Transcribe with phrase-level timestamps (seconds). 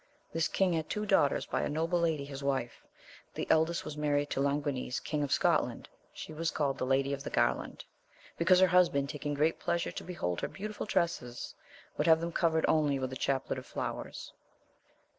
[0.33, 2.81] This king had two daughters by a noble lady his wife.
[3.35, 7.21] The eldest was married to Languines King of Scotland; she was called the Lady of
[7.23, 7.85] the Garland,
[8.35, 11.53] because her husband taking great pleasure to behold her beautiful tresses,
[11.99, 14.33] would have them covered only with a chaplet of flowers.